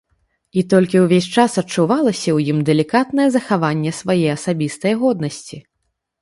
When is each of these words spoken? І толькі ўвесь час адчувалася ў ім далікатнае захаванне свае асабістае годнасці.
І 0.59 0.61
толькі 0.73 1.01
ўвесь 1.01 1.27
час 1.35 1.57
адчувалася 1.61 2.19
ў 2.19 2.39
ім 2.55 2.63
далікатнае 2.71 3.27
захаванне 3.37 3.91
свае 4.01 4.25
асабістае 4.39 4.95
годнасці. 5.05 5.57